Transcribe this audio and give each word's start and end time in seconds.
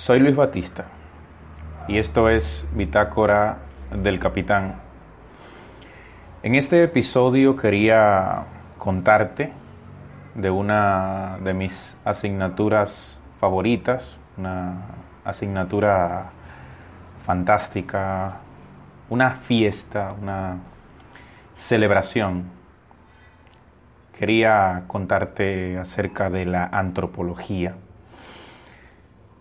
Soy 0.00 0.18
Luis 0.18 0.34
Batista 0.34 0.86
y 1.86 1.98
esto 1.98 2.30
es 2.30 2.64
Bitácora 2.72 3.58
del 3.92 4.18
Capitán. 4.18 4.76
En 6.42 6.54
este 6.54 6.82
episodio 6.82 7.54
quería 7.54 8.46
contarte 8.78 9.52
de 10.34 10.50
una 10.50 11.36
de 11.44 11.52
mis 11.52 11.98
asignaturas 12.02 13.18
favoritas, 13.40 14.16
una 14.38 14.86
asignatura 15.22 16.30
fantástica, 17.26 18.38
una 19.10 19.32
fiesta, 19.32 20.14
una 20.18 20.60
celebración. 21.56 22.44
Quería 24.18 24.84
contarte 24.86 25.76
acerca 25.76 26.30
de 26.30 26.46
la 26.46 26.64
antropología. 26.64 27.74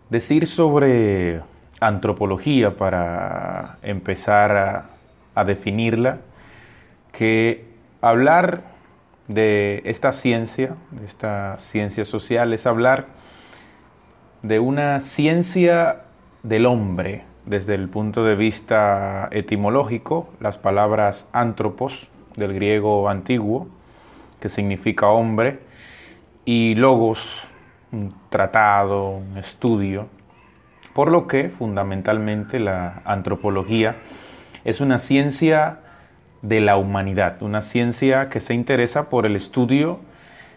Decir 0.10 0.48
sobre 0.48 1.41
antropología 1.80 2.76
para 2.77 3.77
empezar 3.84 4.90
a, 5.35 5.44
definirla, 5.45 6.18
que 7.13 7.66
hablar 8.02 8.63
de 9.27 9.84
esta 9.85 10.12
ciencia, 10.12 10.73
de 10.90 11.05
esta 11.05 11.58
ciencia 11.59 12.05
social, 12.05 12.52
es 12.54 12.66
hablar 12.66 13.05
de 14.41 14.59
una 14.59 14.99
ciencia 15.02 16.02
del 16.41 16.66
hombre 16.66 17.23
desde 17.46 17.76
el 17.76 17.88
punto 17.88 18.23
de 18.23 18.35
vista 18.35 19.30
etimológico, 19.32 20.27
las 20.40 20.57
palabras 20.57 21.27
antropos 21.34 22.07
del 22.35 22.55
griego 22.55 23.10
antiguo, 23.10 23.68
que 24.41 24.49
significa 24.49 25.07
hombre, 25.07 25.60
y 26.46 26.73
logos 26.73 27.48
un 27.91 28.13
tratado, 28.29 29.09
un 29.09 29.38
estudio, 29.38 30.07
por 30.93 31.11
lo 31.11 31.27
que 31.27 31.49
fundamentalmente 31.49 32.59
la 32.59 33.02
antropología 33.05 33.96
es 34.63 34.81
una 34.81 34.99
ciencia 34.99 35.79
de 36.41 36.62
la 36.62 36.77
humanidad, 36.77 37.41
una 37.41 37.62
ciencia 37.62 38.29
que 38.29 38.40
se 38.40 38.54
interesa 38.54 39.09
por 39.09 39.26
el 39.26 39.35
estudio 39.35 39.99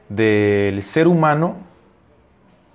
del 0.09 0.83
ser 0.83 1.09
humano 1.09 1.57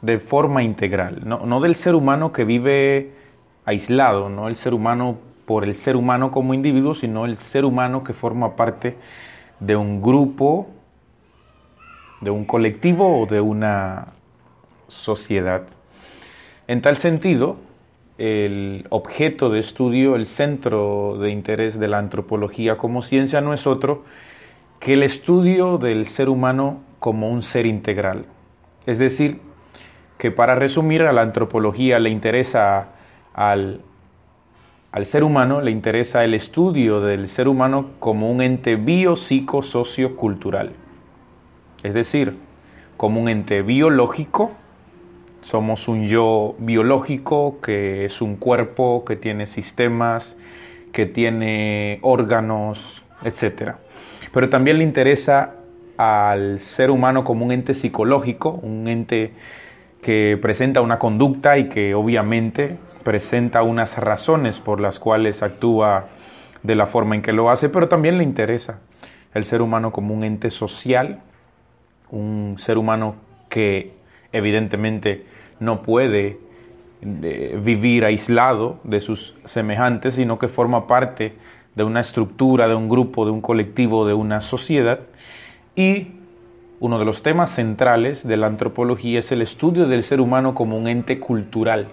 de 0.02 0.20
forma 0.20 0.64
integral, 0.64 1.22
no, 1.26 1.46
no 1.46 1.60
del 1.60 1.76
ser 1.76 1.96
humano 1.96 2.32
que 2.32 2.44
vive 2.44 3.12
aislado, 3.66 4.30
no 4.30 4.48
el 4.48 4.56
ser 4.56 4.74
humano 4.74 5.18
por 5.46 5.64
el 5.64 5.76
ser 5.76 5.96
humano 5.96 6.32
como 6.32 6.54
individuo, 6.54 6.94
sino 6.94 7.26
el 7.26 7.38
ser 7.38 7.66
humano 7.66 8.04
que 8.04 8.14
forma 8.14 8.56
parte 8.56 8.98
de 9.60 9.76
un 9.76 10.02
grupo, 10.02 10.68
de 12.22 12.30
un 12.30 12.46
colectivo 12.46 13.22
o 13.22 13.26
de 13.26 13.40
una 13.40 14.08
sociedad. 14.88 15.68
En 16.68 16.82
tal 16.82 16.98
sentido, 16.98 17.58
el 18.18 18.86
objeto 18.90 19.50
de 19.50 19.60
estudio, 19.60 20.16
el 20.16 20.26
centro 20.26 21.18
de 21.20 21.30
interés 21.30 21.80
de 21.80 21.88
la 21.88 22.00
antropología 22.00 22.78
como 22.78 23.04
ciencia 23.04 23.42
no 23.42 23.54
es 23.54 23.68
otro 23.68 24.04
que 24.80 24.94
el 24.94 25.04
estudio 25.04 25.78
del 25.78 26.08
ser 26.08 26.30
humano 26.30 26.82
como 27.00 27.30
un 27.30 27.44
ser 27.44 27.66
integral. 27.66 28.26
Es 28.86 28.98
decir, 28.98 29.40
que 30.18 30.32
para 30.32 30.56
resumir 30.56 31.04
a 31.04 31.14
la 31.14 31.22
antropología 31.22 32.00
le 32.00 32.10
interesa 32.10 32.90
al, 33.34 33.82
al 34.92 35.06
ser 35.06 35.24
humano, 35.24 35.62
le 35.62 35.72
interesa 35.72 36.24
el 36.24 36.34
estudio 36.34 37.02
del 37.02 37.30
ser 37.30 37.48
humano 37.48 37.92
como 38.00 38.32
un 38.32 38.42
ente 38.42 38.76
biopsico-socio-cultural. 38.78 40.72
Es 41.84 41.94
decir, 41.94 42.38
como 42.98 43.22
un 43.22 43.30
ente 43.30 43.62
biológico 43.62 44.52
somos 45.50 45.88
un 45.88 46.08
yo 46.08 46.56
biológico 46.60 47.62
que 47.62 48.04
es 48.04 48.22
un 48.22 48.36
cuerpo 48.36 49.06
que 49.06 49.16
tiene 49.16 49.48
sistemas, 49.48 50.36
que 50.92 51.06
tiene 51.06 52.00
órganos, 52.02 53.06
etc. 53.24 53.76
Pero 54.34 54.50
también 54.50 54.78
le 54.78 54.84
interesa 54.84 55.54
al 55.96 56.60
ser 56.60 56.92
humano 56.92 57.24
como 57.24 57.46
un 57.46 57.54
ente 57.54 57.74
psicológico, 57.76 58.60
un 58.62 58.90
ente 58.90 59.32
que 60.02 60.38
presenta 60.42 60.82
una 60.82 61.00
conducta 61.00 61.58
y 61.58 61.70
que 61.70 61.96
obviamente 61.96 62.78
presenta 63.04 63.64
unas 63.64 63.98
razones 63.98 64.60
por 64.60 64.82
las 64.82 65.00
cuales 65.00 65.42
actúa 65.44 66.10
de 66.62 66.76
la 66.76 66.88
forma 66.88 67.16
en 67.16 67.22
que 67.22 67.32
lo 67.32 67.50
hace, 67.50 67.70
pero 67.70 67.88
también 67.88 68.18
le 68.18 68.26
interesa 68.26 68.80
el 69.34 69.46
ser 69.46 69.62
humano 69.62 69.94
como 69.94 70.14
un 70.14 70.26
ente 70.26 70.50
social, 70.50 71.22
un 72.12 72.58
ser 72.60 72.78
humano 72.78 73.16
que 73.48 73.98
evidentemente 74.32 75.26
no 75.60 75.82
puede 75.82 76.40
eh, 77.02 77.60
vivir 77.64 78.06
aislado 78.06 78.80
de 78.84 79.02
sus 79.02 79.36
semejantes, 79.46 80.16
sino 80.16 80.40
que 80.40 80.48
forma 80.48 80.88
parte 80.88 81.34
de 81.76 81.84
una 81.84 82.00
estructura, 82.00 82.68
de 82.68 82.76
un 82.76 82.90
grupo, 82.90 83.26
de 83.26 83.32
un 83.32 83.42
colectivo, 83.42 84.08
de 84.08 84.14
una 84.14 84.42
sociedad. 84.42 85.02
Y 85.76 86.08
uno 86.80 87.00
de 87.00 87.06
los 87.06 87.24
temas 87.24 87.52
centrales 87.52 88.28
de 88.28 88.38
la 88.38 88.48
antropología 88.48 89.20
es 89.20 89.32
el 89.32 89.42
estudio 89.42 89.88
del 89.88 90.04
ser 90.04 90.22
humano 90.22 90.54
como 90.54 90.78
un 90.78 90.88
ente 90.88 91.20
cultural. 91.20 91.90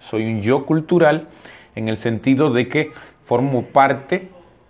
Soy 0.00 0.24
un 0.24 0.42
yo 0.42 0.66
cultural 0.66 1.28
en 1.74 1.88
el 1.88 1.96
sentido 1.96 2.52
de 2.52 2.68
que 2.68 2.92
formo 3.26 3.64
parte 3.66 4.28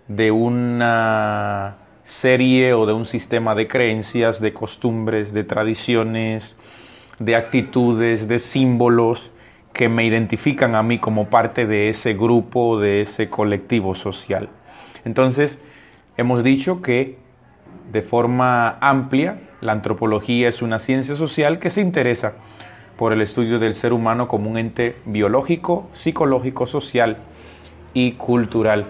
de 0.08 0.30
una 0.30 1.76
serie 2.04 2.74
o 2.74 2.86
de 2.86 2.92
un 2.92 3.06
sistema 3.06 3.54
de 3.54 3.66
creencias, 3.66 4.40
de 4.40 4.52
costumbres, 4.52 5.32
de 5.32 5.44
tradiciones, 5.44 6.54
de 7.18 7.36
actitudes, 7.36 8.28
de 8.28 8.38
símbolos 8.38 9.30
que 9.72 9.88
me 9.88 10.04
identifican 10.04 10.74
a 10.74 10.82
mí 10.82 10.98
como 10.98 11.28
parte 11.28 11.66
de 11.66 11.88
ese 11.88 12.14
grupo, 12.14 12.78
de 12.78 13.02
ese 13.02 13.28
colectivo 13.28 13.94
social. 13.94 14.48
Entonces, 15.04 15.58
hemos 16.16 16.44
dicho 16.44 16.80
que 16.80 17.18
de 17.92 18.02
forma 18.02 18.78
amplia, 18.80 19.40
la 19.60 19.72
antropología 19.72 20.48
es 20.48 20.62
una 20.62 20.78
ciencia 20.78 21.16
social 21.16 21.58
que 21.58 21.70
se 21.70 21.80
interesa 21.80 22.34
por 22.96 23.12
el 23.12 23.20
estudio 23.20 23.58
del 23.58 23.74
ser 23.74 23.92
humano 23.92 24.28
como 24.28 24.50
un 24.50 24.58
ente 24.58 24.96
biológico, 25.04 25.88
psicológico, 25.92 26.66
social 26.66 27.18
y 27.92 28.12
cultural. 28.12 28.86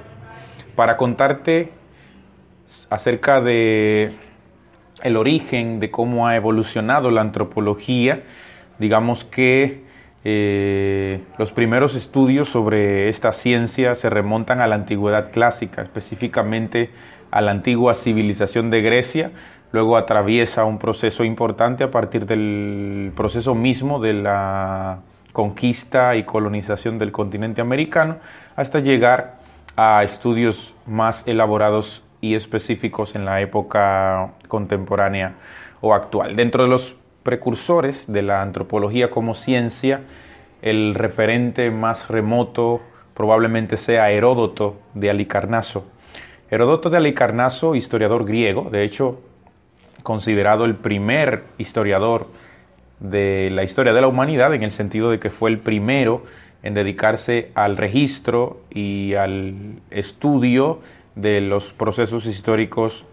Para 0.76 0.96
contarte 0.96 1.72
acerca 2.90 3.40
de 3.40 4.12
el 5.02 5.16
origen 5.16 5.80
de 5.80 5.90
cómo 5.90 6.26
ha 6.26 6.36
evolucionado 6.36 7.10
la 7.10 7.20
antropología, 7.20 8.22
digamos 8.78 9.24
que 9.24 9.82
eh, 10.24 11.20
los 11.36 11.52
primeros 11.52 11.94
estudios 11.94 12.48
sobre 12.48 13.08
esta 13.08 13.32
ciencia 13.32 13.94
se 13.94 14.08
remontan 14.08 14.60
a 14.60 14.66
la 14.66 14.74
antigüedad 14.74 15.30
clásica, 15.32 15.82
específicamente 15.82 16.90
a 17.30 17.40
la 17.40 17.50
antigua 17.50 17.94
civilización 17.94 18.70
de 18.70 18.80
Grecia, 18.80 19.32
luego 19.72 19.96
atraviesa 19.96 20.64
un 20.64 20.78
proceso 20.78 21.24
importante 21.24 21.82
a 21.82 21.90
partir 21.90 22.26
del 22.26 23.12
proceso 23.16 23.54
mismo 23.56 23.98
de 23.98 24.12
la 24.12 25.00
conquista 25.32 26.14
y 26.14 26.22
colonización 26.22 26.98
del 27.00 27.10
continente 27.10 27.60
americano, 27.60 28.18
hasta 28.54 28.78
llegar 28.78 29.34
a 29.76 30.04
estudios 30.04 30.72
más 30.86 31.26
elaborados 31.26 32.03
y 32.24 32.34
específicos 32.34 33.14
en 33.14 33.26
la 33.26 33.42
época 33.42 34.32
contemporánea 34.48 35.34
o 35.82 35.92
actual. 35.92 36.36
Dentro 36.36 36.62
de 36.62 36.70
los 36.70 36.96
precursores 37.22 38.10
de 38.10 38.22
la 38.22 38.40
antropología 38.40 39.10
como 39.10 39.34
ciencia, 39.34 40.00
el 40.62 40.94
referente 40.94 41.70
más 41.70 42.08
remoto 42.08 42.80
probablemente 43.12 43.76
sea 43.76 44.10
Heródoto 44.10 44.76
de 44.94 45.10
Alicarnaso. 45.10 45.86
Heródoto 46.50 46.88
de 46.88 46.96
Alicarnaso, 46.96 47.74
historiador 47.74 48.24
griego, 48.24 48.70
de 48.70 48.84
hecho 48.84 49.20
considerado 50.02 50.64
el 50.64 50.76
primer 50.76 51.44
historiador 51.58 52.28
de 53.00 53.50
la 53.52 53.64
historia 53.64 53.92
de 53.92 54.00
la 54.00 54.08
humanidad 54.08 54.54
en 54.54 54.62
el 54.62 54.70
sentido 54.70 55.10
de 55.10 55.18
que 55.18 55.28
fue 55.28 55.50
el 55.50 55.58
primero 55.58 56.22
en 56.62 56.72
dedicarse 56.72 57.50
al 57.54 57.76
registro 57.76 58.60
y 58.70 59.12
al 59.14 59.82
estudio 59.90 60.80
de 61.14 61.40
los 61.40 61.72
procesos 61.72 62.26
históricos 62.26 63.04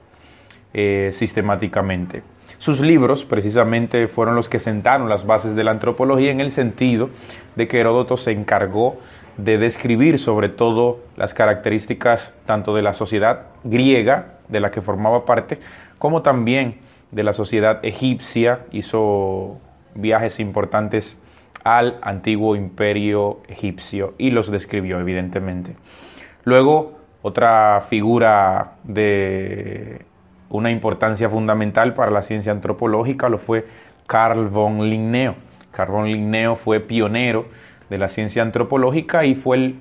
eh, 0.73 1.11
sistemáticamente. 1.13 2.23
Sus 2.57 2.79
libros 2.79 3.25
precisamente 3.25 4.07
fueron 4.07 4.35
los 4.35 4.49
que 4.49 4.59
sentaron 4.59 5.09
las 5.09 5.25
bases 5.25 5.55
de 5.55 5.63
la 5.63 5.71
antropología 5.71 6.31
en 6.31 6.41
el 6.41 6.51
sentido 6.51 7.09
de 7.55 7.67
que 7.67 7.79
Heródoto 7.79 8.17
se 8.17 8.31
encargó 8.31 8.97
de 9.37 9.57
describir 9.57 10.19
sobre 10.19 10.49
todo 10.49 10.99
las 11.17 11.33
características 11.33 12.33
tanto 12.45 12.75
de 12.75 12.81
la 12.81 12.93
sociedad 12.93 13.47
griega 13.63 14.39
de 14.47 14.59
la 14.59 14.71
que 14.71 14.81
formaba 14.81 15.25
parte, 15.25 15.59
como 15.97 16.21
también 16.21 16.79
de 17.11 17.23
la 17.23 17.33
sociedad 17.33 17.83
egipcia, 17.83 18.65
hizo 18.71 19.57
viajes 19.95 20.39
importantes 20.39 21.17
al 21.63 21.97
antiguo 22.01 22.55
imperio 22.55 23.39
egipcio 23.47 24.13
y 24.17 24.31
los 24.31 24.49
describió 24.51 24.99
evidentemente. 24.99 25.75
Luego 26.43 27.00
otra 27.21 27.85
figura 27.89 28.73
de 28.83 30.01
una 30.49 30.71
importancia 30.71 31.29
fundamental 31.29 31.93
para 31.93 32.11
la 32.11 32.23
ciencia 32.23 32.51
antropológica 32.51 33.29
lo 33.29 33.37
fue 33.37 33.65
Carl 34.07 34.47
von 34.47 34.89
Linneo. 34.89 35.35
Carl 35.71 35.91
von 35.91 36.11
Linneo 36.11 36.55
fue 36.55 36.79
pionero 36.79 37.45
de 37.89 37.97
la 37.97 38.09
ciencia 38.09 38.41
antropológica 38.41 39.25
y 39.25 39.35
fue 39.35 39.75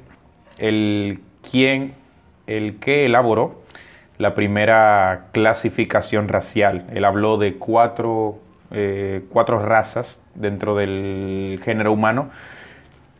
el, 0.58 1.20
quien 1.50 1.94
el 2.46 2.78
que 2.78 3.06
elaboró 3.06 3.62
la 4.18 4.34
primera 4.34 5.28
clasificación 5.32 6.28
racial. 6.28 6.86
Él 6.92 7.04
habló 7.04 7.38
de 7.38 7.54
cuatro, 7.54 8.38
eh, 8.70 9.24
cuatro 9.30 9.58
razas 9.64 10.22
dentro 10.34 10.76
del 10.76 11.60
género 11.64 11.92
humano, 11.92 12.30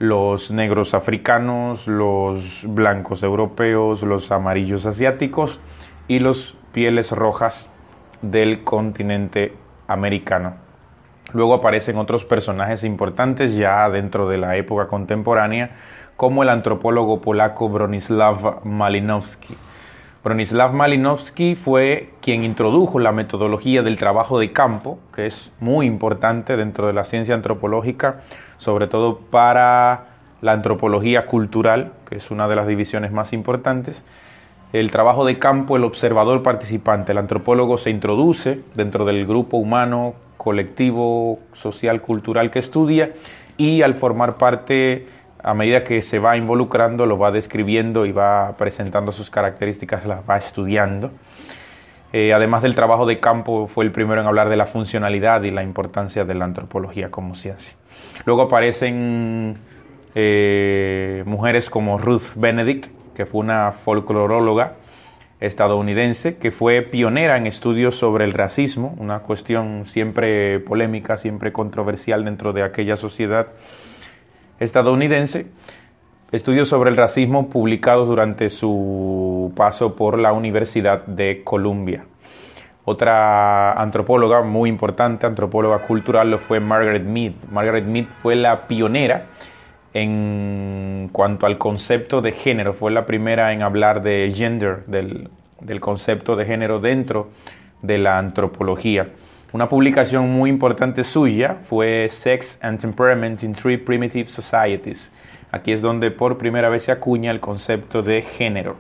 los 0.01 0.51
negros 0.51 0.95
africanos, 0.95 1.87
los 1.87 2.65
blancos 2.67 3.23
europeos, 3.23 4.01
los 4.03 4.33
amarillos 4.33 4.87
asiáticos 4.87 5.61
y 6.09 6.21
los 6.21 6.57
pieles 6.73 7.13
rojas 7.13 7.71
del 8.23 8.65
continente 8.65 9.53
americano. 9.87 10.55
Luego 11.35 11.53
aparecen 11.53 11.99
otros 11.99 12.25
personajes 12.25 12.83
importantes 12.83 13.55
ya 13.55 13.91
dentro 13.91 14.27
de 14.27 14.39
la 14.39 14.57
época 14.57 14.89
contemporánea, 14.89 15.77
como 16.17 16.43
el 16.43 16.49
antropólogo 16.49 17.21
polaco 17.21 17.69
Bronislaw 17.69 18.63
Malinowski. 18.65 19.55
Bronislaw 20.23 20.75
Malinowski 20.75 21.55
fue 21.55 22.11
quien 22.21 22.45
introdujo 22.45 22.99
la 22.99 23.11
metodología 23.11 23.83
del 23.83 23.97
trabajo 23.97 24.39
de 24.39 24.53
campo, 24.53 24.99
que 25.15 25.27
es 25.27 25.51
muy 25.61 25.87
importante 25.87 26.59
dentro 26.59 26.87
de 26.87 26.93
la 26.93 27.07
ciencia 27.07 27.35
antropológica, 27.35 28.21
sobre 28.59 28.87
todo 28.87 29.17
para 29.19 30.09
la 30.43 30.53
antropología 30.53 31.25
cultural, 31.25 31.93
que 32.07 32.17
es 32.17 32.31
una 32.31 32.49
de 32.49 32.57
las 32.57 32.67
divisiones 32.67 33.13
más 33.13 33.33
importantes. 33.33 34.03
El 34.75 34.91
trabajo 34.91 35.25
de 35.25 35.39
campo, 35.39 35.77
el 35.77 35.85
observador 35.85 36.43
participante, 36.43 37.13
el 37.13 37.19
antropólogo 37.19 37.79
se 37.79 37.89
introduce 37.89 38.61
dentro 38.75 39.07
del 39.07 39.27
grupo 39.27 39.57
humano, 39.57 40.15
colectivo, 40.37 41.39
social, 41.55 42.03
cultural 42.03 42.51
que 42.51 42.59
estudia 42.59 43.15
y 43.57 43.81
al 43.81 43.95
formar 43.95 44.37
parte 44.37 45.07
a 45.43 45.55
medida 45.55 45.85
que 45.85 46.03
se 46.03 46.19
va 46.19 46.37
involucrando, 46.37 47.07
lo 47.07 47.19
va 47.19 47.31
describiendo 47.31 48.07
y 48.07 48.13
va 48.13 48.57
presentando 48.57 49.13
sus 49.13 49.31
características, 49.31 50.07
las 50.07 50.29
va 50.29 50.37
estudiando. 50.37 51.11
Eh, 52.13 52.33
además 52.33 52.63
del 52.63 52.75
trabajo 52.75 53.07
de 53.07 53.21
campo, 53.21 53.69
fue 53.69 53.85
el 53.85 53.93
primero 53.93 54.21
en 54.21 54.27
hablar 54.27 54.49
de 54.49 54.57
la 54.57 54.67
funcionalidad 54.67 55.43
y 55.43 55.51
la 55.51 55.63
importancia 55.63 56.25
de 56.25 56.35
la 56.35 56.45
antropología 56.45 57.11
como 57.11 57.35
ciencia. 57.35 57.75
Luego 58.25 58.43
aparecen 58.43 59.59
eh, 60.15 61.23
mujeres 61.27 61.71
como 61.71 61.99
Ruth 61.99 62.35
Benedict, 62.35 62.89
que 63.15 63.27
fue 63.27 63.41
una 63.41 63.73
folcloróloga 63.73 64.75
estadounidense, 65.39 66.37
que 66.37 66.51
fue 66.51 66.83
pionera 66.83 67.37
en 67.37 67.47
estudios 67.47 67.97
sobre 67.97 68.25
el 68.25 68.33
racismo, 68.33 68.95
una 68.99 69.21
cuestión 69.21 69.87
siempre 69.87 70.61
polémica, 70.61 71.17
siempre 71.17 71.53
controversial 71.53 72.25
dentro 72.25 72.53
de 72.53 72.63
aquella 72.63 72.97
sociedad 72.97 73.49
estadounidense, 74.61 75.47
estudios 76.31 76.69
sobre 76.69 76.91
el 76.91 76.97
racismo 76.97 77.49
publicados 77.49 78.07
durante 78.07 78.49
su 78.51 79.53
paso 79.57 79.97
por 79.97 80.19
la 80.19 80.33
Universidad 80.33 81.05
de 81.07 81.43
Columbia. 81.43 82.05
Otra 82.85 83.73
antropóloga 83.73 84.43
muy 84.43 84.69
importante, 84.69 85.27
antropóloga 85.27 85.81
cultural, 85.81 86.39
fue 86.39 86.61
Margaret 86.61 87.05
Mead. 87.05 87.33
Margaret 87.51 87.85
Mead 87.85 88.07
fue 88.23 88.37
la 88.37 88.67
pionera 88.69 89.27
en 89.93 91.09
cuanto 91.13 91.47
al 91.47 91.59
concepto 91.59 92.21
de 92.21 92.33
género, 92.33 92.75
fue 92.75 92.91
la 92.91 93.07
primera 93.07 93.53
en 93.53 93.63
hablar 93.63 94.03
de 94.03 94.33
gender, 94.35 94.85
del 94.87 95.81
concepto 95.81 96.37
de 96.37 96.45
género 96.45 96.81
dentro 96.81 97.31
de 97.83 97.99
la 97.99 98.19
antropología. 98.19 99.09
Una 99.53 99.69
publicación 99.69 100.31
muy 100.31 100.49
importante 100.49 101.03
suya 101.03 101.57
fue 101.69 102.09
Sex 102.09 102.57
and 102.63 102.79
Temperament 102.79 103.43
in 103.43 103.53
Three 103.53 103.79
Primitive 103.79 104.29
Societies. 104.29 105.11
Aquí 105.51 105.73
es 105.73 105.83
donde 105.83 106.13
por 106.13 106.39
primera 106.39 106.69
vez 106.69 106.85
se 106.85 106.93
acuña 106.93 107.33
el 107.33 107.41
concepto 107.41 108.05
de 108.05 108.23
género. 108.23 108.77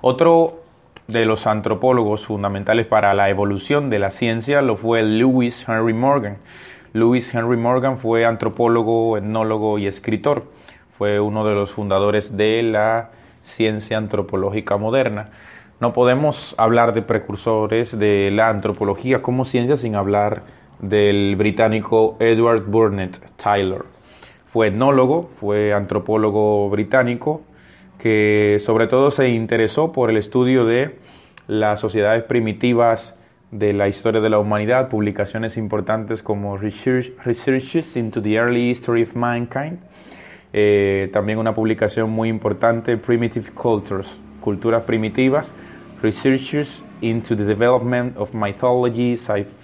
Otro 0.00 0.62
de 1.08 1.26
los 1.26 1.48
antropólogos 1.48 2.24
fundamentales 2.24 2.86
para 2.86 3.14
la 3.14 3.30
evolución 3.30 3.90
de 3.90 3.98
la 3.98 4.12
ciencia 4.12 4.62
lo 4.62 4.76
fue 4.76 5.02
Lewis 5.02 5.68
Henry 5.68 5.92
Morgan. 5.92 6.36
Lewis 6.92 7.34
Henry 7.34 7.56
Morgan 7.56 7.98
fue 7.98 8.24
antropólogo, 8.24 9.18
etnólogo 9.18 9.80
y 9.80 9.88
escritor. 9.88 10.44
Fue 10.96 11.18
uno 11.18 11.44
de 11.44 11.56
los 11.56 11.72
fundadores 11.72 12.36
de 12.36 12.62
la 12.62 13.10
ciencia 13.42 13.98
antropológica 13.98 14.76
moderna. 14.76 15.30
No 15.80 15.92
podemos 15.92 16.56
hablar 16.58 16.92
de 16.92 17.02
precursores 17.02 17.96
de 17.96 18.32
la 18.32 18.48
antropología 18.48 19.22
como 19.22 19.44
ciencia 19.44 19.76
sin 19.76 19.94
hablar 19.94 20.42
del 20.80 21.36
británico 21.36 22.16
Edward 22.18 22.64
Burnett 22.64 23.20
Tyler. 23.36 23.84
Fue 24.52 24.68
etnólogo, 24.68 25.30
fue 25.38 25.72
antropólogo 25.72 26.68
británico 26.68 27.42
que 28.00 28.58
sobre 28.60 28.88
todo 28.88 29.12
se 29.12 29.28
interesó 29.28 29.92
por 29.92 30.10
el 30.10 30.16
estudio 30.16 30.64
de 30.64 30.96
las 31.46 31.78
sociedades 31.78 32.24
primitivas 32.24 33.14
de 33.52 33.72
la 33.72 33.86
historia 33.86 34.20
de 34.20 34.30
la 34.30 34.40
humanidad, 34.40 34.88
publicaciones 34.88 35.56
importantes 35.56 36.24
como 36.24 36.56
Researches 36.56 37.96
into 37.96 38.20
the 38.20 38.34
Early 38.34 38.70
History 38.70 39.04
of 39.04 39.14
Mankind, 39.14 39.78
eh, 40.52 41.08
también 41.12 41.38
una 41.38 41.54
publicación 41.54 42.10
muy 42.10 42.28
importante, 42.28 42.96
Primitive 42.96 43.52
Cultures, 43.52 44.18
Culturas 44.48 44.84
Primitivas, 44.84 45.52
researchers 46.00 46.82
into 47.02 47.36
the 47.36 47.44
development 47.44 48.16
of 48.16 48.32
mythology, 48.32 49.18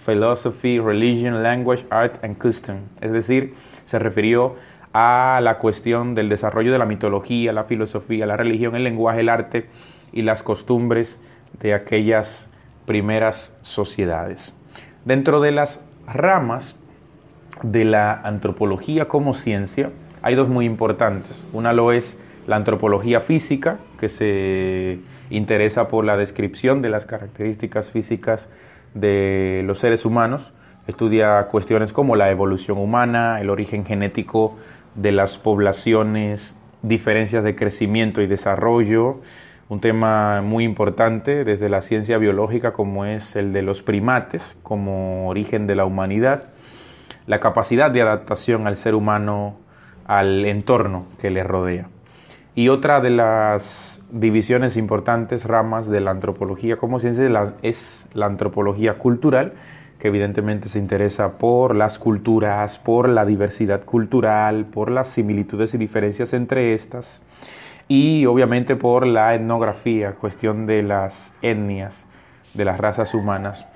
philosophy, 0.04 0.78
religion, 0.78 1.42
language, 1.42 1.86
art 1.90 2.22
and 2.22 2.36
custom. 2.36 2.80
Es 3.00 3.10
decir, 3.10 3.54
se 3.86 3.98
refirió 3.98 4.56
a 4.92 5.40
la 5.42 5.56
cuestión 5.56 6.14
del 6.14 6.28
desarrollo 6.28 6.70
de 6.70 6.76
la 6.76 6.84
mitología, 6.84 7.54
la 7.54 7.64
filosofía, 7.64 8.26
la 8.26 8.36
religión, 8.36 8.76
el 8.76 8.84
lenguaje, 8.84 9.20
el 9.20 9.30
arte 9.30 9.70
y 10.12 10.20
las 10.20 10.42
costumbres 10.42 11.18
de 11.62 11.72
aquellas 11.72 12.50
primeras 12.84 13.56
sociedades. 13.62 14.54
Dentro 15.06 15.40
de 15.40 15.52
las 15.52 15.80
ramas 16.06 16.78
de 17.62 17.86
la 17.86 18.12
antropología 18.12 19.08
como 19.08 19.32
ciencia, 19.32 19.92
hay 20.20 20.34
dos 20.34 20.50
muy 20.50 20.66
importantes. 20.66 21.42
Una 21.54 21.72
lo 21.72 21.90
es 21.90 22.18
la 22.46 22.56
antropología 22.56 23.20
física, 23.20 23.78
que 23.98 24.08
se 24.08 24.98
interesa 25.30 25.88
por 25.88 26.04
la 26.04 26.16
descripción 26.16 26.82
de 26.82 26.90
las 26.90 27.06
características 27.06 27.90
físicas 27.90 28.48
de 28.94 29.62
los 29.64 29.78
seres 29.78 30.04
humanos, 30.04 30.52
estudia 30.86 31.42
cuestiones 31.50 31.92
como 31.92 32.16
la 32.16 32.30
evolución 32.30 32.78
humana, 32.78 33.40
el 33.40 33.50
origen 33.50 33.84
genético 33.84 34.56
de 34.94 35.12
las 35.12 35.38
poblaciones, 35.38 36.54
diferencias 36.82 37.42
de 37.42 37.56
crecimiento 37.56 38.20
y 38.20 38.26
desarrollo, 38.26 39.20
un 39.68 39.80
tema 39.80 40.42
muy 40.42 40.64
importante 40.64 41.44
desde 41.44 41.70
la 41.70 41.80
ciencia 41.80 42.18
biológica 42.18 42.72
como 42.72 43.06
es 43.06 43.34
el 43.34 43.52
de 43.52 43.62
los 43.62 43.82
primates 43.82 44.56
como 44.62 45.28
origen 45.28 45.66
de 45.66 45.74
la 45.74 45.86
humanidad, 45.86 46.50
la 47.26 47.40
capacidad 47.40 47.90
de 47.90 48.02
adaptación 48.02 48.66
al 48.66 48.76
ser 48.76 48.94
humano 48.94 49.56
al 50.06 50.44
entorno 50.44 51.06
que 51.18 51.30
le 51.30 51.42
rodea. 51.42 51.88
Y 52.54 52.68
otra 52.68 53.00
de 53.00 53.10
las 53.10 54.00
divisiones 54.10 54.76
importantes, 54.76 55.44
ramas 55.44 55.88
de 55.88 56.00
la 56.00 56.12
antropología 56.12 56.76
como 56.76 57.00
ciencia, 57.00 57.54
es 57.62 58.06
la 58.14 58.26
antropología 58.26 58.94
cultural, 58.94 59.54
que 59.98 60.08
evidentemente 60.08 60.68
se 60.68 60.78
interesa 60.78 61.38
por 61.38 61.74
las 61.74 61.98
culturas, 61.98 62.78
por 62.78 63.08
la 63.08 63.24
diversidad 63.24 63.84
cultural, 63.84 64.66
por 64.66 64.90
las 64.90 65.08
similitudes 65.08 65.74
y 65.74 65.78
diferencias 65.78 66.32
entre 66.32 66.74
estas, 66.74 67.22
y 67.88 68.24
obviamente 68.26 68.76
por 68.76 69.06
la 69.06 69.34
etnografía, 69.34 70.12
cuestión 70.12 70.66
de 70.66 70.82
las 70.82 71.32
etnias, 71.42 72.06
de 72.54 72.64
las 72.64 72.78
razas 72.78 73.14
humanas. 73.14 73.66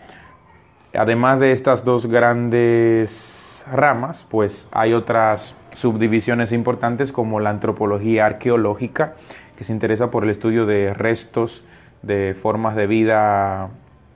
Además 0.95 1.41
de 1.41 1.53
estas 1.53 1.85
dos 1.85 2.07
grandes 2.07 3.65
ramas, 3.71 4.27
pues 4.31 4.69
hay 4.71 4.93
otras 4.93 5.57
subdivisiones 5.79 6.51
importantes 6.51 7.13
como 7.13 7.39
la 7.39 7.51
antropología 7.51 8.27
arqueológica, 8.27 9.15
que 9.57 9.65
se 9.65 9.73
interesa 9.73 10.11
por 10.11 10.25
el 10.25 10.31
estudio 10.31 10.67
de 10.67 10.93
restos 10.93 11.65
de 12.03 12.35
formas 12.41 12.75
de 12.75 12.87
vida 12.87 13.71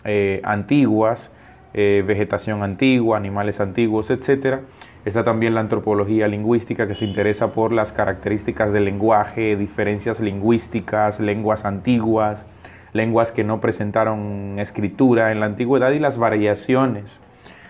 eh, 0.04 0.40
antiguas, 0.44 1.30
eh, 1.72 2.02
vegetación 2.04 2.64
antigua, 2.64 3.16
animales 3.16 3.60
antiguos, 3.60 4.10
etc. 4.10 4.58
Está 5.04 5.22
también 5.22 5.54
la 5.54 5.60
antropología 5.60 6.26
lingüística 6.26 6.88
que 6.88 6.96
se 6.96 7.04
interesa 7.04 7.52
por 7.52 7.72
las 7.72 7.92
características 7.92 8.72
del 8.72 8.84
lenguaje, 8.84 9.56
diferencias 9.56 10.18
lingüísticas, 10.18 11.20
lenguas 11.20 11.64
antiguas, 11.64 12.44
lenguas 12.92 13.30
que 13.30 13.44
no 13.44 13.60
presentaron 13.60 14.58
escritura 14.58 15.30
en 15.30 15.38
la 15.38 15.46
antigüedad 15.46 15.92
y 15.92 16.00
las 16.00 16.18
variaciones 16.18 17.04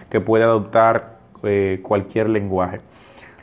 que 0.09 0.21
puede 0.21 0.45
adoptar 0.45 1.19
eh, 1.43 1.81
cualquier 1.83 2.31
lenguaje. 2.31 2.81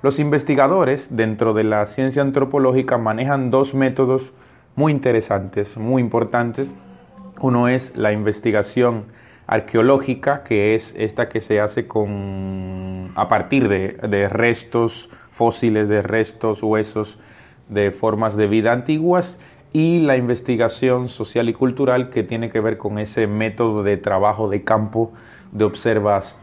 Los 0.01 0.17
investigadores 0.17 1.09
dentro 1.13 1.53
de 1.53 1.65
la 1.65 1.85
ciencia 1.85 2.21
antropológica 2.21 2.97
manejan 2.97 3.51
dos 3.51 3.73
métodos 3.75 4.31
muy 4.77 4.93
interesantes, 4.93 5.75
muy 5.75 6.01
importantes. 6.01 6.71
Uno 7.41 7.67
es 7.67 7.93
la 7.97 8.13
investigación 8.13 9.07
arqueológica, 9.45 10.43
que 10.43 10.73
es 10.73 10.95
esta 10.97 11.27
que 11.27 11.41
se 11.41 11.59
hace 11.59 11.85
con, 11.85 13.11
a 13.15 13.27
partir 13.27 13.67
de, 13.67 14.29
restos 14.29 15.09
fósiles 15.31 15.89
de 15.89 16.01
restos, 16.01 16.63
huesos 16.63 17.19
de 17.67 17.91
formas 17.91 18.37
de 18.37 18.47
vida 18.47 18.71
antiguas 18.71 19.37
y 19.73 19.99
la 19.99 20.15
investigación 20.15 21.09
social 21.09 21.49
y 21.49 21.53
cultural 21.53 22.09
que 22.09 22.23
tiene 22.23 22.49
que 22.51 22.61
ver 22.61 22.77
con 22.77 22.99
ese 22.99 23.27
método 23.27 23.83
de 23.83 23.97
trabajo 23.97 24.49
de 24.49 24.63
campo 24.63 25.11
de, 25.51 25.69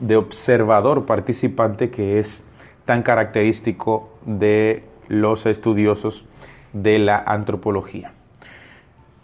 de 0.01 0.17
observador 0.17 1.07
participante 1.07 1.91
que 1.91 2.19
es 2.19 2.45
tan 2.87 3.03
característico 3.03 4.09
de 4.25 4.85
los 5.09 5.45
estudiosos 5.45 6.25
de 6.73 6.99
la 6.99 7.19
antropología. 7.19 8.13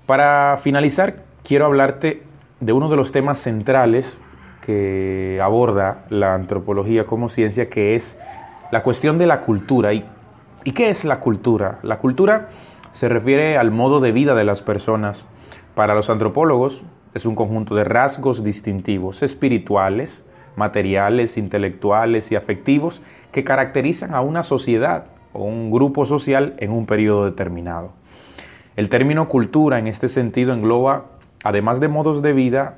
Para 0.07 0.59
finalizar, 0.62 1.23
quiero 1.45 1.66
hablarte 1.66 2.23
de 2.61 2.73
uno 2.73 2.88
de 2.88 2.97
los 2.97 3.12
temas 3.12 3.38
centrales 3.38 4.19
que 4.61 5.40
aborda 5.42 6.04
la 6.09 6.35
antropología 6.35 7.07
como 7.07 7.28
ciencia, 7.28 7.71
que 7.71 7.97
es 7.97 8.19
la 8.71 8.83
cuestión 8.83 9.19
de 9.19 9.26
la 9.26 9.40
cultura. 9.40 9.92
¿Y, 9.92 10.04
¿Y 10.64 10.73
qué 10.73 10.90
es 10.90 11.04
la 11.04 11.21
cultura? 11.21 11.78
La 11.83 11.99
cultura 11.99 12.49
se 12.92 13.09
refiere 13.09 13.57
al 13.57 13.71
modo 13.71 14.00
de 14.00 14.12
vida 14.12 14.35
de 14.35 14.45
las 14.45 14.62
personas. 14.62 15.26
Para 15.75 15.95
los 15.95 16.11
antropólogos 16.11 16.83
es 17.14 17.26
un 17.26 17.35
conjunto 17.35 17.75
de 17.75 17.85
rasgos 17.85 18.45
distintivos, 18.45 19.23
espirituales, 19.23 20.25
materiales, 20.57 21.37
intelectuales 21.37 22.31
y 22.31 22.37
afectivos 22.37 23.00
que 23.33 23.45
caracterizan 23.45 24.15
a 24.15 24.21
una 24.21 24.43
sociedad 24.43 25.07
o 25.33 25.45
un 25.45 25.71
grupo 25.71 26.07
social 26.07 26.55
en 26.59 26.71
un 26.71 26.87
periodo 26.87 27.25
determinado. 27.25 27.93
El 28.77 28.89
término 28.89 29.29
cultura 29.29 29.79
en 29.79 29.87
este 29.87 30.09
sentido 30.09 30.53
engloba, 30.53 31.07
además 31.45 31.81
de 31.81 31.89
modos 31.89 32.23
de 32.23 32.33
vida, 32.33 32.77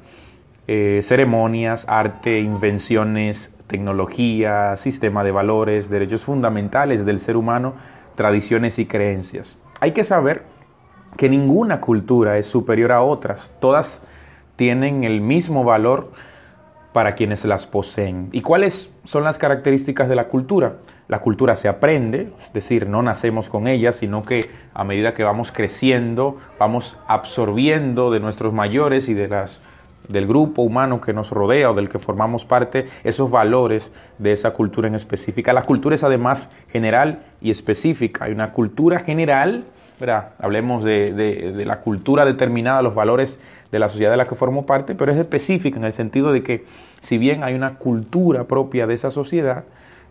eh, 0.67 1.01
ceremonias, 1.03 1.85
arte, 1.89 2.41
invenciones, 2.41 3.53
tecnología, 3.67 4.77
sistema 4.77 5.25
de 5.25 5.31
valores, 5.31 5.91
derechos 5.91 6.25
fundamentales 6.25 7.05
del 7.05 7.21
ser 7.21 7.37
humano, 7.37 7.75
tradiciones 8.15 8.79
y 8.79 8.87
creencias. 8.87 9.57
Hay 9.81 9.93
que 9.93 10.05
saber 10.05 10.43
que 11.17 11.29
ninguna 11.29 11.81
cultura 11.81 12.39
es 12.39 12.47
superior 12.47 12.93
a 12.93 13.03
otras, 13.03 13.51
todas 13.61 14.03
tienen 14.57 15.05
el 15.05 15.21
mismo 15.21 15.65
valor 15.65 16.13
para 16.95 17.17
quienes 17.17 17.45
las 17.45 17.67
poseen. 17.67 18.29
¿Y 18.31 18.41
cuáles 18.41 18.89
son 19.03 19.25
las 19.25 19.37
características 19.37 20.09
de 20.09 20.15
la 20.15 20.29
cultura? 20.29 20.77
La 21.09 21.19
cultura 21.19 21.57
se 21.57 21.67
aprende, 21.67 22.29
es 22.41 22.53
decir, 22.53 22.89
no 22.89 23.03
nacemos 23.03 23.49
con 23.49 23.67
ella, 23.67 23.93
sino 23.93 24.25
que 24.25 24.49
a 24.73 24.85
medida 24.85 25.13
que 25.13 25.25
vamos 25.25 25.51
creciendo, 25.51 26.39
vamos 26.57 26.97
absorbiendo 27.09 28.13
de 28.13 28.21
nuestros 28.21 28.55
mayores 28.55 29.09
y 29.09 29.15
de 29.15 29.27
las 29.27 29.61
del 30.07 30.29
grupo 30.29 30.63
humano 30.63 31.01
que 31.01 31.13
nos 31.13 31.31
rodea 31.31 31.73
o 31.73 31.75
del 31.75 31.89
que 31.89 31.99
formamos 31.99 32.45
parte, 32.45 32.89
esos 33.03 33.29
valores 33.29 33.91
de 34.19 34.33
esa 34.33 34.53
cultura 34.53 34.87
en 34.87 34.95
específica. 34.95 35.53
La 35.53 35.63
cultura 35.63 35.97
es 35.97 36.05
además 36.05 36.49
general 36.71 37.25
y 37.41 37.51
específica. 37.51 38.27
Hay 38.27 38.33
una 38.33 38.53
cultura 38.53 39.01
general, 39.01 39.65
hablemos 40.39 40.85
de, 40.85 41.13
de, 41.13 41.65
la 41.65 41.81
cultura 41.81 42.25
determinada, 42.25 42.83
los 42.83 42.95
valores 42.95 43.39
de 43.71 43.79
la 43.79 43.89
sociedad 43.89 44.11
de 44.11 44.17
la 44.17 44.27
que 44.27 44.35
formo 44.35 44.67
parte, 44.67 44.95
pero 44.95 45.13
es 45.13 45.19
específica 45.19 45.79
en 45.79 45.85
el 45.85 45.93
sentido 45.93 46.33
de 46.33 46.43
que 46.43 46.65
si 47.01 47.19
bien 47.19 47.43
hay 47.43 47.55
una 47.55 47.77
cultura 47.77 48.45
propia 48.45 48.87
de 48.87 48.95
esa 48.95 49.11
sociedad, 49.11 49.65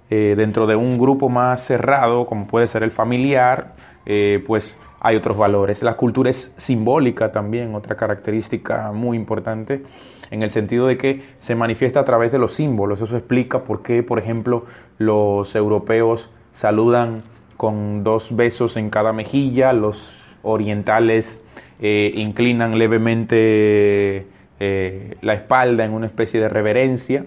eh, 0.10 0.36
dentro 0.38 0.68
de 0.68 0.76
un 0.76 0.98
grupo 0.98 1.30
más 1.30 1.66
cerrado, 1.66 2.26
como 2.26 2.46
puede 2.48 2.68
ser 2.68 2.84
el 2.84 2.92
familiar, 2.92 3.74
eh, 4.06 4.44
pues 4.46 4.78
hay 5.00 5.16
otros 5.16 5.38
valores. 5.38 5.82
La 5.82 5.96
cultura 5.96 6.30
es 6.30 6.54
simbólica 6.58 7.32
también, 7.32 7.74
otra 7.76 7.96
característica 7.96 8.92
muy 8.92 9.18
importante, 9.18 9.84
en 10.30 10.44
el 10.44 10.52
sentido 10.52 10.88
de 10.88 10.98
que 10.98 11.24
se 11.42 11.56
manifiesta 11.56 12.00
a 12.00 12.06
través 12.06 12.32
de 12.32 12.38
los 12.38 12.54
símbolos. 12.54 13.02
Eso 13.02 13.16
explica 13.18 13.64
por 13.64 13.82
qué, 13.82 14.04
por 14.04 14.20
ejemplo, 14.20 14.66
los 14.98 15.56
europeos 15.56 16.30
saludan 16.54 17.24
con 17.64 18.04
dos 18.04 18.36
besos 18.36 18.76
en 18.76 18.90
cada 18.90 19.14
mejilla, 19.14 19.72
los 19.72 20.14
orientales 20.42 21.42
eh, 21.80 22.12
inclinan 22.14 22.78
levemente 22.78 24.28
eh, 24.60 25.16
la 25.22 25.34
espalda 25.34 25.86
en 25.86 25.94
una 25.94 26.08
especie 26.08 26.42
de 26.42 26.50
reverencia, 26.50 27.26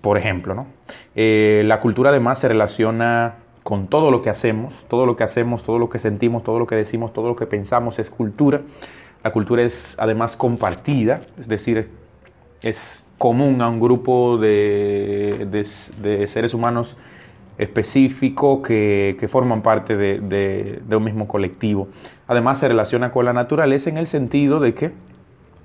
por 0.00 0.16
ejemplo. 0.16 0.54
¿no? 0.54 0.68
Eh, 1.16 1.64
la 1.66 1.80
cultura 1.80 2.10
además 2.10 2.38
se 2.38 2.46
relaciona 2.46 3.38
con 3.64 3.88
todo 3.88 4.12
lo 4.12 4.22
que 4.22 4.30
hacemos, 4.30 4.84
todo 4.88 5.06
lo 5.06 5.16
que 5.16 5.24
hacemos, 5.24 5.64
todo 5.64 5.80
lo 5.80 5.88
que 5.88 5.98
sentimos, 5.98 6.44
todo 6.44 6.60
lo 6.60 6.68
que 6.68 6.76
decimos, 6.76 7.12
todo 7.12 7.26
lo 7.26 7.34
que 7.34 7.46
pensamos 7.46 7.98
es 7.98 8.08
cultura. 8.10 8.60
La 9.24 9.32
cultura 9.32 9.64
es 9.64 9.96
además 9.98 10.36
compartida, 10.36 11.22
es 11.40 11.48
decir, 11.48 11.90
es 12.62 13.02
común 13.18 13.60
a 13.60 13.68
un 13.68 13.80
grupo 13.80 14.38
de, 14.38 15.66
seres 16.28 16.54
humanos 16.54 16.96
específico 17.58 18.62
que, 18.62 19.26
forman 19.30 19.62
parte 19.62 19.96
de, 19.96 20.80
un 20.90 21.04
mismo 21.04 21.26
colectivo. 21.28 21.88
Además 22.26 22.58
se 22.58 22.68
relaciona 22.68 23.10
con 23.10 23.24
la 23.24 23.32
naturaleza 23.32 23.90
en 23.90 23.96
el 23.96 24.06
sentido 24.06 24.60
de 24.60 24.74
que 24.74 24.92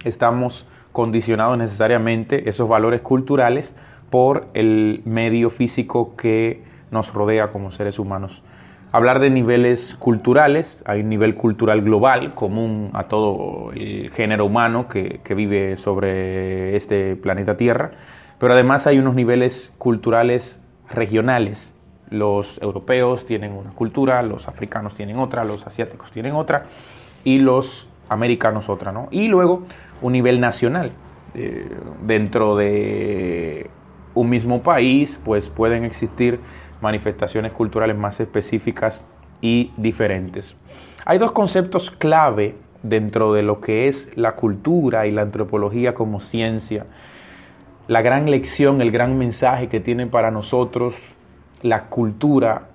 estamos 0.03 0.65
condicionados 0.91 1.57
necesariamente 1.57 2.49
esos 2.49 2.67
valores 2.67 3.01
culturales 3.01 3.75
por 4.09 4.47
el 4.53 5.01
medio 5.05 5.49
físico 5.49 6.15
que 6.15 6.63
nos 6.91 7.13
rodea 7.13 7.51
como 7.51 7.71
seres 7.71 7.97
humanos. 7.99 8.43
Hablar 8.93 9.21
de 9.21 9.29
niveles 9.29 9.95
culturales, 9.95 10.83
hay 10.85 10.99
un 10.99 11.07
nivel 11.07 11.35
cultural 11.35 11.81
global 11.81 12.33
común 12.33 12.89
a 12.93 13.05
todo 13.05 13.71
el 13.71 14.09
género 14.11 14.45
humano 14.45 14.89
que, 14.89 15.21
vive 15.33 15.77
sobre 15.77 16.75
este 16.75 17.15
planeta 17.15 17.55
Tierra, 17.55 17.91
pero 18.37 18.51
además 18.51 18.87
hay 18.87 18.99
unos 18.99 19.15
niveles 19.15 19.71
culturales 19.77 20.59
regionales. 20.89 21.73
Los 22.11 22.61
europeos 22.61 23.25
tienen 23.25 23.53
una 23.53 23.71
cultura, 23.71 24.21
los 24.21 24.47
africanos 24.47 24.93
tienen 24.95 25.17
otra, 25.17 25.43
los 25.43 25.65
asiáticos 25.65 26.11
tienen 26.11 26.35
otra 26.35 26.65
y 27.23 27.39
los 27.39 27.87
americanos 28.09 28.69
otra, 28.69 28.91
¿no? 28.91 29.07
Y 29.09 29.27
luego 29.27 29.63
un 30.01 30.13
nivel 30.13 30.39
nacional. 30.39 30.91
Eh, 31.33 31.65
dentro 32.05 32.57
de 32.57 33.69
un 34.13 34.29
mismo 34.29 34.61
país, 34.61 35.19
pues 35.23 35.49
pueden 35.49 35.85
existir 35.85 36.39
manifestaciones 36.81 37.53
culturales 37.53 37.97
más 37.97 38.19
específicas 38.19 39.03
y 39.39 39.71
diferentes. 39.77 40.55
Hay 41.05 41.17
dos 41.17 41.31
conceptos 41.31 41.89
clave 41.89 42.55
dentro 42.83 43.33
de 43.33 43.43
lo 43.43 43.61
que 43.61 43.87
es 43.87 44.09
la 44.15 44.35
cultura 44.35 45.07
y 45.07 45.11
la 45.11 45.21
antropología 45.21 45.93
como 45.93 46.19
ciencia. 46.19 46.85
La 47.87 48.01
gran 48.01 48.29
lección, 48.29 48.81
el 48.81 48.91
gran 48.91 49.17
mensaje 49.17 49.67
que 49.67 49.79
tiene 49.79 50.07
para 50.07 50.31
nosotros 50.31 50.95
la 51.61 51.85
cultura 51.85 52.69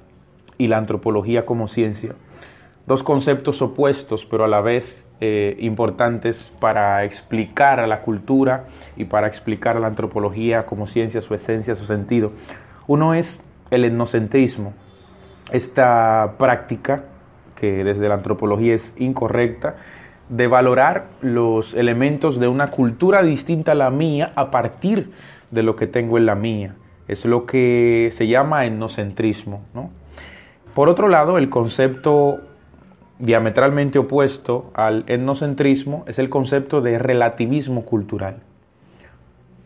y 0.59 0.69
la 0.69 0.79
antropología 0.79 1.47
como 1.47 1.69
ciencia. 1.69 2.13
Dos 2.87 3.03
conceptos 3.03 3.63
opuestos, 3.63 4.25
pero 4.27 4.45
a 4.45 4.49
la 4.49 4.61
vez 4.61 5.05
eh, 5.21 5.57
importantes 5.61 6.53
para 6.61 7.05
explicar 7.05 7.81
a 7.81 7.87
la 7.87 8.03
cultura 8.03 8.67
y 8.97 9.05
para 9.07 9.27
explicar 9.27 9.77
a 9.77 9.81
la 9.81 9.87
antropología 9.87 10.67
como 10.67 10.87
ciencia, 10.87 11.23
su 11.23 11.35
esencia, 11.35 11.75
su 11.75 11.87
sentido. 11.87 12.33
Uno 12.87 13.15
es 13.15 13.43
el 13.71 13.85
etnocentrismo, 13.85 14.73
esta 15.51 16.35
práctica 16.39 17.05
que 17.55 17.83
desde 17.83 18.09
la 18.09 18.15
antropología 18.15 18.75
es 18.75 18.95
incorrecta, 18.99 19.77
de 20.29 20.47
valorar 20.47 21.07
los 21.23 21.75
elementos 21.75 22.39
de 22.39 22.49
una 22.49 22.71
cultura 22.71 23.23
distinta 23.23 23.73
a 23.73 23.77
la 23.77 23.91
mía 23.91 24.33
a 24.37 24.51
partir 24.51 25.13
de 25.51 25.63
lo 25.63 25.77
que 25.77 25.87
tengo 25.87 26.19
en 26.19 26.27
la 26.27 26.35
mía. 26.35 26.75
Es 27.09 27.25
lo 27.25 27.47
que 27.47 28.11
se 28.15 28.27
llama 28.27 28.67
etnocentrismo. 28.67 29.63
Por 30.75 30.89
otro 30.89 31.09
lado, 31.09 31.39
el 31.39 31.49
concepto 31.49 32.41
diametralmente 33.19 33.99
opuesto 33.99 34.71
al 34.75 35.05
etnocentrismo 35.07 36.05
es 36.07 36.19
el 36.19 36.29
concepto 36.29 36.81
de 36.81 36.99
relativismo 36.99 37.85
cultural. 37.85 38.43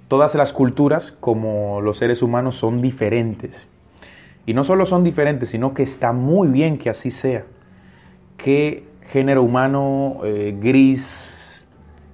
Todas 0.08 0.34
las 0.34 0.52
culturas, 0.52 1.12
como 1.20 1.80
los 1.80 1.98
seres 1.98 2.22
humanos, 2.22 2.56
son 2.56 2.82
diferentes 2.82 3.68
y 4.46 4.54
no 4.54 4.64
solo 4.64 4.86
son 4.86 5.04
diferentes, 5.04 5.50
sino 5.50 5.74
que 5.74 5.82
está 5.82 6.12
muy 6.12 6.48
bien 6.48 6.78
que 6.78 6.90
así 6.90 7.10
sea. 7.10 7.44
¿Qué 8.36 8.84
género 9.08 9.42
humano 9.42 10.20
eh, 10.24 10.56
gris 10.58 11.66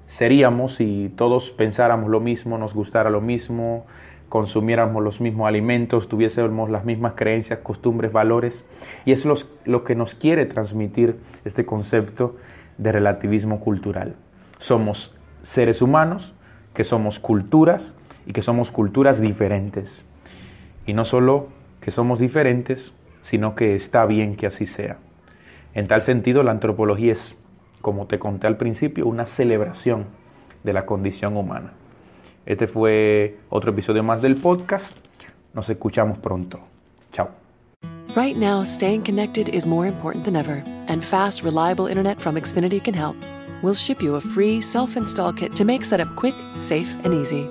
seríamos 0.06 0.75
si 0.76 1.12
todos 1.16 1.50
pensáramos 1.50 2.11
lo 2.11 2.21
mismo, 2.21 2.59
nos 2.59 2.75
gustara 2.75 3.11
lo 3.11 3.21
mismo, 3.21 3.87
consumiéramos 4.28 5.02
los 5.02 5.21
mismos 5.21 5.49
alimentos, 5.49 6.09
tuviésemos 6.09 6.71
las 6.71 6.85
mismas 6.85 7.12
creencias, 7.14 7.61
costumbres, 7.61 8.12
valores? 8.12 8.64
Y 9.04 9.12
es 9.12 9.25
lo 9.64 9.85
que 9.85 9.95
nos 9.95 10.14
quiere 10.14 10.47
transmitir 10.47 11.16
este 11.45 11.64
concepto 11.64 12.37
de 12.78 12.92
relativismo 12.92 13.61
cultural. 13.61 14.16
Somos 14.59 15.14
seres 15.42 15.80
humanos, 15.83 16.35
que 16.75 16.85
somos 16.85 17.18
culturas 17.18 17.95
y 18.26 18.33
que 18.33 18.42
somos 18.42 18.71
culturas 18.71 19.21
diferentes. 19.21 20.04
Y 20.87 20.92
no 20.92 21.04
solo 21.04 21.49
que 21.80 21.90
somos 21.90 22.18
diferentes, 22.18 22.92
sino 23.23 23.54
que 23.54 23.75
está 23.75 24.04
bien 24.06 24.37
que 24.37 24.47
así 24.47 24.66
sea. 24.66 24.99
En 25.75 25.88
tal 25.88 26.02
sentido, 26.02 26.42
la 26.42 26.52
antropología 26.52 27.12
es, 27.12 27.38
como 27.80 28.06
te 28.06 28.18
conté 28.18 28.47
al 28.47 28.56
principio, 28.56 29.06
una 29.06 29.26
celebración 29.26 30.06
de 30.64 30.73
la 30.73 30.87
condición 30.87 31.37
humana. 31.37 31.73
Este 32.47 32.69
fue 32.69 33.37
otro 33.50 33.73
episodio 33.73 34.03
más 34.05 34.23
del 34.23 34.37
podcast. 34.37 34.93
Nos 35.53 35.69
escuchamos 35.69 36.19
pronto. 36.19 36.61
Chao. 37.12 37.29
Right 38.15 38.37
now, 38.37 38.62
staying 38.65 39.03
connected 39.03 39.49
is 39.49 39.67
more 39.67 39.87
important 39.87 40.25
than 40.25 40.37
ever, 40.37 40.62
and 40.88 41.03
fast, 41.03 41.43
reliable 41.43 41.87
internet 41.88 42.21
from 42.21 42.37
Xfinity 42.37 42.83
can 42.83 42.95
help. 42.95 43.17
We'll 43.62 43.75
ship 43.75 44.00
you 44.00 44.15
a 44.15 44.21
free 44.21 44.61
self 44.61 44.97
install 44.97 45.33
kit 45.33 45.57
to 45.57 45.65
make 45.65 45.85
setup 45.85 46.15
quick, 46.15 46.35
safe, 46.57 46.95
and 47.05 47.12
easy. 47.12 47.49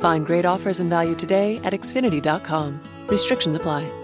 Find 0.00 0.24
great 0.24 0.46
offers 0.46 0.80
and 0.80 0.88
value 0.88 1.14
today 1.14 1.60
at 1.62 1.74
Xfinity.com. 1.74 2.80
Restrictions 3.08 3.56
apply. 3.56 3.99